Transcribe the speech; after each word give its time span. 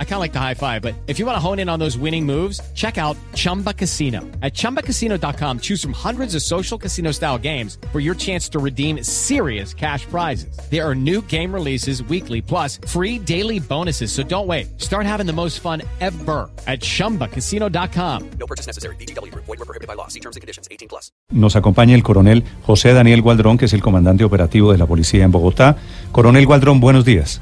I 0.00 0.04
kind 0.04 0.14
of 0.14 0.20
like 0.20 0.32
the 0.32 0.40
high 0.40 0.54
five, 0.54 0.82
but 0.82 0.96
if 1.06 1.20
you 1.20 1.26
want 1.26 1.36
to 1.36 1.40
hone 1.40 1.60
in 1.60 1.68
on 1.68 1.78
those 1.78 1.96
winning 1.96 2.26
moves, 2.26 2.60
check 2.74 2.98
out 2.98 3.16
Chumba 3.34 3.72
Casino. 3.72 4.22
At 4.42 4.54
ChumbaCasino.com, 4.54 5.60
choose 5.60 5.80
from 5.80 5.92
hundreds 5.92 6.34
of 6.34 6.42
social 6.42 6.76
casino 6.76 7.12
style 7.12 7.38
games 7.38 7.78
for 7.92 8.00
your 8.00 8.16
chance 8.16 8.48
to 8.48 8.58
redeem 8.58 9.04
serious 9.04 9.72
cash 9.72 10.04
prizes. 10.06 10.58
There 10.68 10.84
are 10.84 10.96
new 10.96 11.22
game 11.28 11.54
releases 11.54 12.02
weekly, 12.02 12.42
plus 12.42 12.80
free 12.88 13.20
daily 13.20 13.60
bonuses. 13.60 14.10
So 14.10 14.24
don't 14.24 14.48
wait. 14.48 14.80
Start 14.80 15.06
having 15.06 15.26
the 15.26 15.32
most 15.32 15.60
fun 15.60 15.82
ever 16.00 16.50
at 16.66 16.80
ChumbaCasino.com. 16.80 18.30
No 18.40 18.46
purchase 18.48 18.66
necessary. 18.66 18.96
BGW. 18.96 19.32
Void 19.34 19.46
were 19.46 19.56
prohibited 19.58 19.86
by 19.86 19.94
law. 19.94 20.08
See 20.08 20.20
terms 20.20 20.34
and 20.34 20.40
conditions. 20.40 20.66
18 20.72 20.88
plus. 20.88 21.12
Nos 21.30 21.54
acompaña 21.54 21.94
el 21.94 22.02
coronel 22.02 22.42
José 22.66 22.92
Daniel 22.94 23.22
Gualdrón, 23.22 23.58
que 23.58 23.66
es 23.66 23.72
el 23.74 23.82
comandante 23.82 24.24
operativo 24.24 24.72
de 24.72 24.78
la 24.78 24.86
policía 24.86 25.24
en 25.24 25.30
Bogotá. 25.30 25.76
Coronel 26.10 26.46
Gualdrón, 26.46 26.80
buenos 26.80 27.04
días. 27.04 27.40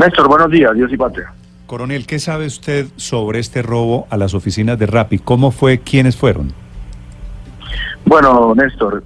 Néstor, 0.00 0.28
buenos 0.28 0.50
días, 0.50 0.74
Dios 0.74 0.90
y 0.90 0.96
patria. 0.96 1.30
Coronel, 1.66 2.06
¿qué 2.06 2.18
sabe 2.18 2.46
usted 2.46 2.86
sobre 2.96 3.38
este 3.38 3.60
robo 3.60 4.06
a 4.08 4.16
las 4.16 4.32
oficinas 4.32 4.78
de 4.78 4.86
Rappi? 4.86 5.18
¿Cómo 5.18 5.50
fue? 5.50 5.80
¿Quiénes 5.80 6.16
fueron? 6.16 6.54
Bueno, 8.06 8.54
Néstor, 8.54 9.04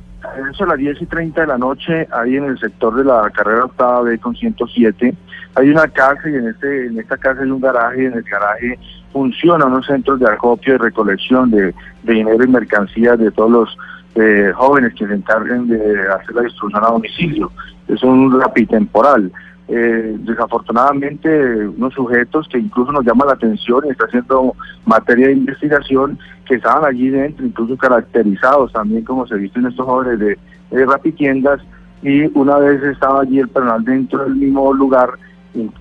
eso 0.52 0.62
a 0.62 0.68
las 0.68 0.78
10 0.78 1.02
y 1.02 1.06
30 1.06 1.40
de 1.40 1.46
la 1.48 1.58
noche, 1.58 2.06
ahí 2.12 2.36
en 2.36 2.44
el 2.44 2.56
sector 2.60 2.94
de 2.94 3.02
la 3.02 3.28
carrera 3.30 3.64
octava 3.64 4.02
B 4.02 4.20
con 4.20 4.36
107, 4.36 5.12
hay 5.56 5.68
una 5.68 5.88
casa 5.88 6.28
y 6.28 6.34
en, 6.36 6.46
este, 6.46 6.86
en 6.86 6.96
esta 7.00 7.16
casa 7.16 7.42
hay 7.42 7.50
un 7.50 7.60
garaje, 7.60 8.06
en 8.06 8.12
el 8.14 8.22
garaje 8.22 8.78
funcionan 9.12 9.72
unos 9.72 9.86
centros 9.86 10.20
de 10.20 10.26
acopio 10.26 10.74
y 10.74 10.78
recolección 10.78 11.50
de, 11.50 11.74
dinero 12.04 12.44
y 12.44 12.48
mercancías 12.48 13.18
de 13.18 13.32
todos 13.32 13.50
los 13.50 13.78
eh, 14.14 14.52
jóvenes 14.54 14.94
que 14.94 15.08
se 15.08 15.14
encarguen 15.14 15.66
de 15.66 15.78
hacer 16.08 16.36
la 16.36 16.42
distribución 16.42 16.84
a 16.84 16.88
domicilio. 16.88 17.50
Es 17.88 18.00
un 18.04 18.40
temporal. 18.70 19.32
Eh, 19.66 20.16
desafortunadamente 20.18 21.66
unos 21.68 21.94
sujetos 21.94 22.46
que 22.48 22.58
incluso 22.58 22.92
nos 22.92 23.02
llaman 23.02 23.28
la 23.28 23.32
atención 23.32 23.82
y 23.86 23.90
está 23.90 24.04
haciendo 24.04 24.54
materia 24.84 25.28
de 25.28 25.32
investigación 25.32 26.18
que 26.44 26.56
estaban 26.56 26.84
allí 26.84 27.08
dentro, 27.08 27.46
incluso 27.46 27.74
caracterizados 27.78 28.72
también 28.74 29.04
como 29.04 29.26
se 29.26 29.36
visten 29.36 29.64
estos 29.64 29.86
jóvenes 29.86 30.18
de, 30.18 30.38
de 30.70 30.84
rapitiendas 30.84 31.62
y 32.02 32.26
una 32.38 32.58
vez 32.58 32.82
estaba 32.82 33.22
allí 33.22 33.38
el 33.38 33.48
personal 33.48 33.82
dentro 33.84 34.24
del 34.24 34.34
mismo 34.34 34.70
lugar 34.74 35.14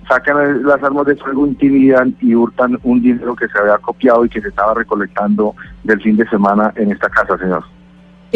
sacan 0.08 0.64
las 0.64 0.82
armas 0.82 1.06
de 1.06 1.16
fuego, 1.16 1.46
intimidan 1.46 2.14
y 2.20 2.34
hurtan 2.34 2.78
un 2.84 3.02
dinero 3.02 3.34
que 3.34 3.48
se 3.48 3.58
había 3.58 3.78
copiado 3.78 4.24
y 4.24 4.28
que 4.28 4.40
se 4.40 4.48
estaba 4.48 4.74
recolectando 4.74 5.54
del 5.82 6.00
fin 6.00 6.16
de 6.16 6.28
semana 6.28 6.72
en 6.76 6.92
esta 6.92 7.08
casa, 7.08 7.36
señor. 7.38 7.64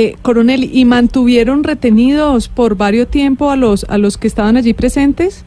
Eh, 0.01 0.15
coronel, 0.23 0.63
¿y 0.63 0.85
mantuvieron 0.85 1.65
retenidos 1.65 2.49
por 2.49 2.77
varios 2.77 3.09
tiempo 3.09 3.51
a 3.51 3.57
los 3.57 3.83
a 3.91 3.99
los 3.99 4.17
que 4.17 4.29
estaban 4.29 4.57
allí 4.57 4.73
presentes? 4.73 5.45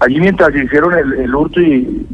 Allí 0.00 0.18
mientras 0.18 0.48
hicieron 0.56 0.94
el, 0.94 1.34
hurto 1.34 1.60
y 1.60 2.06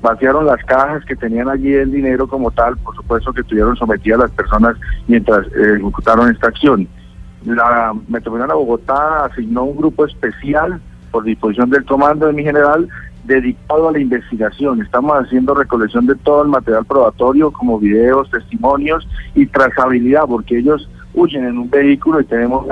vaciaron 0.00 0.46
las 0.46 0.64
cajas 0.64 1.04
que 1.04 1.16
tenían 1.16 1.50
allí 1.50 1.74
el 1.74 1.92
dinero 1.92 2.26
como 2.26 2.50
tal, 2.50 2.78
por 2.78 2.96
supuesto 2.96 3.30
que 3.34 3.42
tuvieron 3.42 3.76
sometidas 3.76 4.20
las 4.20 4.30
personas 4.30 4.78
mientras 5.06 5.46
eh, 5.48 5.74
ejecutaron 5.74 6.30
esta 6.30 6.48
acción. 6.48 6.88
La 7.44 7.92
Metropolitana 8.08 8.54
Bogotá 8.54 9.26
asignó 9.26 9.64
un 9.64 9.76
grupo 9.76 10.06
especial 10.06 10.80
por 11.10 11.24
disposición 11.24 11.68
del 11.68 11.84
comando 11.84 12.28
de 12.28 12.32
mi 12.32 12.42
general 12.42 12.88
dedicado 13.24 13.88
a 13.88 13.92
la 13.92 13.98
investigación. 13.98 14.82
Estamos 14.82 15.16
haciendo 15.16 15.54
recolección 15.54 16.06
de 16.06 16.14
todo 16.16 16.42
el 16.42 16.48
material 16.48 16.84
probatorio, 16.84 17.50
como 17.50 17.78
videos, 17.78 18.30
testimonios 18.30 19.06
y 19.34 19.46
trazabilidad, 19.46 20.24
porque 20.26 20.58
ellos 20.58 20.88
huyen 21.14 21.46
en 21.46 21.58
un 21.58 21.70
vehículo 21.70 22.20
y 22.20 22.24
tenemos 22.24 22.66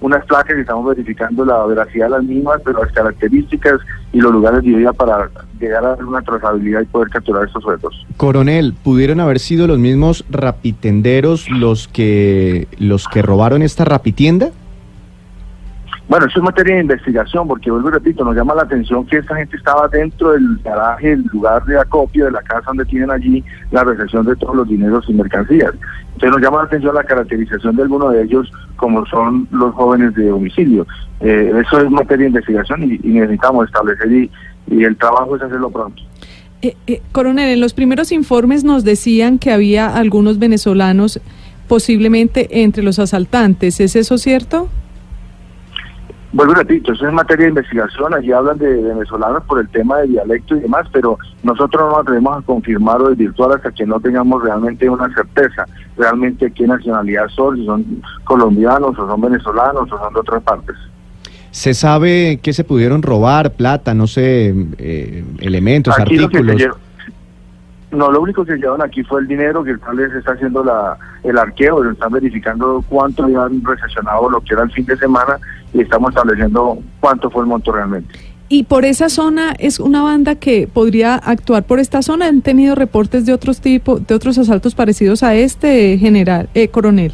unas 0.00 0.24
placas 0.26 0.56
y 0.56 0.60
estamos 0.60 0.86
verificando 0.86 1.44
la 1.44 1.66
veracidad 1.66 2.06
de 2.06 2.10
las 2.10 2.24
mismas, 2.24 2.60
pero 2.64 2.82
las 2.82 2.92
características 2.92 3.80
y 4.12 4.20
los 4.20 4.32
lugares 4.32 4.62
de 4.62 4.70
vida 4.70 4.92
para 4.92 5.28
llegar 5.60 5.84
a 5.84 5.94
una 5.94 6.22
trazabilidad 6.22 6.80
y 6.82 6.86
poder 6.86 7.10
capturar 7.10 7.46
estos 7.46 7.62
sujetos. 7.62 8.06
Coronel, 8.16 8.74
¿pudieron 8.82 9.20
haber 9.20 9.38
sido 9.38 9.66
los 9.66 9.78
mismos 9.78 10.24
rapitenderos 10.30 11.50
los 11.50 11.88
que 11.88 12.68
los 12.78 13.06
que 13.08 13.22
robaron 13.22 13.62
esta 13.62 13.84
rapitienda? 13.84 14.50
Bueno, 16.10 16.26
eso 16.26 16.40
es 16.40 16.42
materia 16.42 16.74
de 16.74 16.80
investigación, 16.80 17.46
porque 17.46 17.70
vuelvo 17.70 17.88
y 17.88 17.92
repito, 17.92 18.24
nos 18.24 18.34
llama 18.34 18.52
la 18.56 18.62
atención 18.62 19.06
que 19.06 19.18
esta 19.18 19.36
gente 19.36 19.56
estaba 19.56 19.86
dentro 19.86 20.32
del 20.32 20.58
garaje, 20.64 21.12
el 21.12 21.22
lugar 21.32 21.64
de 21.66 21.78
acopio 21.78 22.24
de 22.24 22.32
la 22.32 22.42
casa 22.42 22.64
donde 22.66 22.84
tienen 22.84 23.12
allí 23.12 23.44
la 23.70 23.84
recepción 23.84 24.26
de 24.26 24.34
todos 24.34 24.56
los 24.56 24.68
dineros 24.68 25.04
y 25.08 25.12
mercancías. 25.12 25.70
Entonces 26.14 26.30
nos 26.32 26.40
llama 26.40 26.56
la 26.58 26.64
atención 26.64 26.96
la 26.96 27.04
caracterización 27.04 27.76
de 27.76 27.82
alguno 27.82 28.10
de 28.10 28.24
ellos 28.24 28.50
como 28.74 29.06
son 29.06 29.46
los 29.52 29.72
jóvenes 29.72 30.12
de 30.16 30.32
homicidio. 30.32 30.84
Eh, 31.20 31.52
eso 31.64 31.80
es 31.80 31.88
materia 31.92 32.24
de 32.24 32.30
investigación 32.30 32.82
y, 32.82 32.98
necesitamos 32.98 33.68
establecer 33.68 34.10
y, 34.10 34.30
el 34.82 34.96
trabajo 34.96 35.36
es 35.36 35.42
hacerlo 35.42 35.70
pronto. 35.70 36.02
Eh, 36.60 36.74
eh, 36.88 37.02
coronel, 37.12 37.50
en 37.50 37.60
los 37.60 37.72
primeros 37.72 38.10
informes 38.10 38.64
nos 38.64 38.82
decían 38.82 39.38
que 39.38 39.52
había 39.52 39.94
algunos 39.94 40.40
venezolanos 40.40 41.20
posiblemente 41.68 42.64
entre 42.64 42.82
los 42.82 42.98
asaltantes. 42.98 43.78
¿Es 43.78 43.94
eso 43.94 44.18
cierto? 44.18 44.68
Vuelvo 46.32 46.52
y 46.52 46.56
repito, 46.56 46.92
eso 46.92 47.08
es 47.08 47.12
materia 47.12 47.46
de 47.46 47.50
investigación, 47.50 48.14
allí 48.14 48.30
hablan 48.30 48.56
de, 48.58 48.82
venezolanos 48.82 49.42
por 49.44 49.58
el 49.58 49.68
tema 49.68 49.98
de 49.98 50.08
dialecto 50.08 50.56
y 50.56 50.60
demás, 50.60 50.86
pero 50.92 51.18
nosotros 51.42 51.82
no 51.82 51.90
nos 51.90 52.00
atrevemos 52.02 52.38
a 52.38 52.42
confirmar 52.42 53.02
o 53.02 53.08
desvirtuar 53.08 53.56
hasta 53.56 53.72
que 53.72 53.84
no 53.84 53.98
tengamos 53.98 54.40
realmente 54.42 54.88
una 54.88 55.12
certeza, 55.12 55.66
realmente 55.96 56.52
qué 56.52 56.68
nacionalidad 56.68 57.26
son, 57.34 57.56
si 57.56 57.66
son 57.66 58.02
colombianos 58.22 58.96
o 58.96 59.08
son 59.08 59.20
venezolanos 59.20 59.90
o 59.90 59.98
son 59.98 60.14
de 60.14 60.20
otras 60.20 60.42
partes. 60.44 60.76
¿Se 61.50 61.74
sabe 61.74 62.38
qué 62.40 62.52
se 62.52 62.62
pudieron 62.62 63.02
robar, 63.02 63.54
plata, 63.54 63.92
no 63.92 64.06
sé, 64.06 64.54
eh, 64.78 65.24
elementos, 65.40 65.98
artículos? 65.98 66.62
No, 67.92 68.10
lo 68.10 68.20
único 68.20 68.44
que 68.44 68.56
llevaron 68.56 68.82
aquí 68.82 69.02
fue 69.02 69.20
el 69.20 69.26
dinero, 69.26 69.64
que 69.64 69.76
tal 69.78 69.96
vez 69.96 70.12
está 70.12 70.32
haciendo 70.32 70.62
la, 70.62 70.96
el 71.24 71.36
arqueo, 71.36 71.90
están 71.90 72.12
verificando 72.12 72.84
cuánto 72.88 73.24
habían 73.24 73.64
recesionado 73.64 74.30
lo 74.30 74.40
que 74.40 74.54
era 74.54 74.62
el 74.62 74.70
fin 74.70 74.86
de 74.86 74.96
semana 74.96 75.38
y 75.72 75.80
estamos 75.80 76.10
estableciendo 76.10 76.78
cuánto 77.00 77.30
fue 77.30 77.42
el 77.42 77.48
monto 77.48 77.72
realmente. 77.72 78.14
Y 78.48 78.64
por 78.64 78.84
esa 78.84 79.08
zona 79.08 79.54
es 79.58 79.78
una 79.78 80.02
banda 80.02 80.34
que 80.34 80.68
podría 80.72 81.14
actuar 81.14 81.64
por 81.64 81.78
esta 81.78 82.02
zona. 82.02 82.26
¿Han 82.26 82.42
tenido 82.42 82.74
reportes 82.74 83.24
de 83.24 83.32
otros 83.32 83.60
tipos, 83.60 84.04
de 84.06 84.14
otros 84.14 84.38
asaltos 84.38 84.74
parecidos 84.74 85.22
a 85.22 85.34
este, 85.34 85.96
general, 85.98 86.48
eh, 86.54 86.68
coronel? 86.68 87.12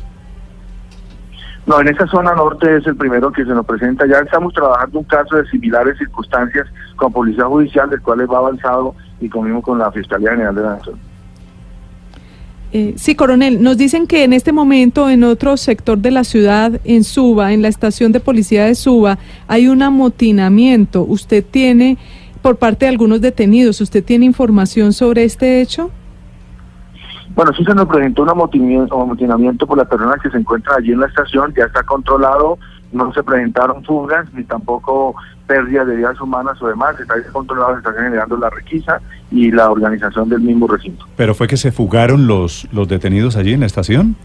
No, 1.66 1.80
en 1.80 1.88
esa 1.88 2.06
zona 2.06 2.32
norte 2.34 2.76
es 2.76 2.86
el 2.86 2.96
primero 2.96 3.32
que 3.32 3.44
se 3.44 3.50
nos 3.50 3.66
presenta. 3.66 4.06
Ya 4.06 4.18
estamos 4.20 4.54
trabajando 4.54 5.00
un 5.00 5.04
caso 5.04 5.36
de 5.36 5.46
similares 5.48 5.98
circunstancias 5.98 6.66
con 6.96 7.12
Policía 7.12 7.44
Judicial, 7.44 7.90
del 7.90 8.00
cual 8.00 8.32
va 8.32 8.38
avanzado 8.38 8.94
y 9.20 9.28
conmigo 9.28 9.62
con 9.62 9.78
la 9.78 9.90
Fiscalía 9.92 10.30
General 10.30 10.54
de 10.54 10.62
la 10.62 10.76
Nación. 10.76 10.98
Eh, 12.72 12.94
sí, 12.96 13.14
coronel, 13.14 13.62
nos 13.62 13.78
dicen 13.78 14.06
que 14.06 14.24
en 14.24 14.32
este 14.32 14.52
momento 14.52 15.08
en 15.08 15.24
otro 15.24 15.56
sector 15.56 15.98
de 15.98 16.10
la 16.10 16.24
ciudad, 16.24 16.80
en 16.84 17.04
Suba, 17.04 17.52
en 17.52 17.62
la 17.62 17.68
estación 17.68 18.12
de 18.12 18.20
policía 18.20 18.66
de 18.66 18.74
Suba, 18.74 19.18
hay 19.46 19.68
un 19.68 19.82
amotinamiento. 19.82 21.02
¿Usted 21.02 21.44
tiene, 21.44 21.96
por 22.42 22.56
parte 22.56 22.84
de 22.84 22.90
algunos 22.90 23.20
detenidos, 23.20 23.80
usted 23.80 24.04
tiene 24.04 24.24
información 24.26 24.92
sobre 24.92 25.24
este 25.24 25.60
hecho? 25.60 25.90
Bueno, 27.36 27.52
sí 27.56 27.64
se 27.64 27.74
nos 27.74 27.86
presentó 27.86 28.22
un 28.22 28.30
amotinamiento 28.30 29.66
por 29.66 29.78
las 29.78 29.86
personas 29.86 30.20
que 30.22 30.30
se 30.30 30.38
encuentran 30.38 30.78
allí 30.78 30.92
en 30.92 31.00
la 31.00 31.06
estación, 31.06 31.54
ya 31.56 31.64
está 31.64 31.82
controlado, 31.82 32.58
no 32.92 33.12
se 33.12 33.22
presentaron 33.22 33.84
fugas 33.84 34.32
ni 34.34 34.44
tampoco 34.44 35.14
pérdidas 35.46 35.86
de 35.86 35.96
vidas 35.96 36.20
humanas 36.20 36.60
o 36.60 36.68
demás, 36.68 36.98
está 36.98 37.14
controlado, 37.32 37.72
se 37.74 37.78
está 37.78 37.92
generando 37.92 38.36
la 38.36 38.50
requisa 38.50 39.00
y 39.30 39.50
la 39.50 39.70
organización 39.70 40.28
del 40.28 40.40
mismo 40.40 40.66
recinto. 40.66 41.04
¿Pero 41.16 41.34
fue 41.34 41.46
que 41.46 41.56
se 41.56 41.72
fugaron 41.72 42.26
los, 42.26 42.68
los 42.72 42.88
detenidos 42.88 43.36
allí 43.36 43.52
en 43.52 43.60
la 43.60 43.66
estación? 43.66 44.16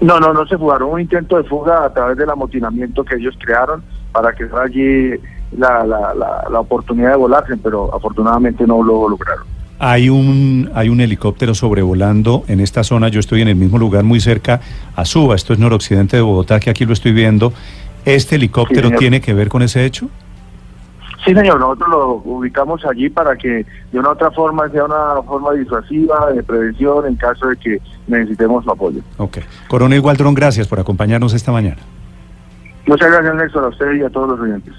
No, 0.00 0.20
no, 0.20 0.32
no 0.32 0.46
se 0.46 0.58
fugaron, 0.58 0.90
un 0.90 1.00
intento 1.00 1.36
de 1.36 1.44
fuga 1.44 1.84
a 1.84 1.92
través 1.92 2.16
del 2.16 2.30
amotinamiento 2.30 3.04
que 3.04 3.16
ellos 3.16 3.34
crearon 3.38 3.82
para 4.12 4.32
que 4.32 4.46
fuera 4.46 4.66
allí 4.66 5.10
la, 5.56 5.84
la, 5.84 6.14
la, 6.14 6.44
la 6.50 6.60
oportunidad 6.60 7.10
de 7.10 7.16
volarse, 7.16 7.56
pero 7.56 7.94
afortunadamente 7.94 8.66
no 8.66 8.82
lo 8.82 9.08
lograron. 9.08 9.53
Hay 9.78 10.08
un, 10.08 10.70
hay 10.74 10.88
un 10.88 11.00
helicóptero 11.00 11.54
sobrevolando 11.54 12.44
en 12.48 12.60
esta 12.60 12.84
zona. 12.84 13.08
Yo 13.08 13.20
estoy 13.20 13.42
en 13.42 13.48
el 13.48 13.56
mismo 13.56 13.78
lugar, 13.78 14.04
muy 14.04 14.20
cerca 14.20 14.60
a 14.94 15.04
Suba. 15.04 15.34
Esto 15.34 15.52
es 15.52 15.58
noroccidente 15.58 16.16
de 16.16 16.22
Bogotá, 16.22 16.60
que 16.60 16.70
aquí 16.70 16.84
lo 16.84 16.92
estoy 16.92 17.12
viendo. 17.12 17.52
¿Este 18.04 18.36
helicóptero 18.36 18.90
tiene 18.92 19.20
que 19.20 19.34
ver 19.34 19.48
con 19.48 19.62
ese 19.62 19.84
hecho? 19.84 20.08
Sí, 21.24 21.34
señor. 21.34 21.58
Nosotros 21.58 21.88
lo 21.88 22.08
ubicamos 22.24 22.84
allí 22.84 23.08
para 23.08 23.34
que 23.36 23.64
de 23.92 23.98
una 23.98 24.10
u 24.10 24.12
otra 24.12 24.30
forma 24.30 24.68
sea 24.68 24.84
una 24.84 25.22
forma 25.22 25.52
disuasiva, 25.52 26.32
de 26.32 26.42
prevención, 26.42 27.06
en 27.06 27.16
caso 27.16 27.48
de 27.48 27.56
que 27.56 27.80
necesitemos 28.06 28.64
su 28.64 28.70
apoyo. 28.70 29.00
Ok. 29.16 29.38
Coronel 29.68 30.02
Gualdrón, 30.02 30.34
gracias 30.34 30.68
por 30.68 30.78
acompañarnos 30.78 31.32
esta 31.32 31.50
mañana. 31.50 31.78
Muchas 32.86 33.10
gracias, 33.10 33.34
Néstor, 33.34 33.64
a 33.64 33.68
usted 33.68 33.94
y 33.94 34.02
a 34.02 34.10
todos 34.10 34.28
los 34.28 34.40
oyentes. 34.40 34.74